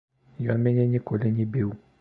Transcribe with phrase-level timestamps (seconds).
[0.53, 1.75] Ён мяне ніколі не біў.